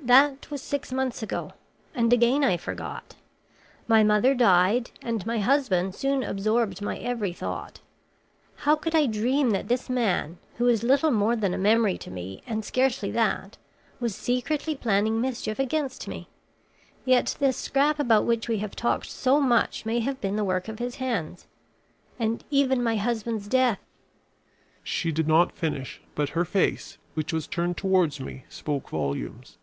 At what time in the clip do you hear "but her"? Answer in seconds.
26.14-26.46